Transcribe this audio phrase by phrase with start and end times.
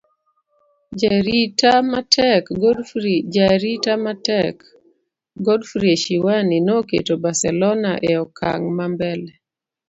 [0.99, 1.71] jaarita
[4.03, 4.57] matek
[5.45, 9.31] Godfrey Eshiwani noketo Barcelona e okang' ma mbele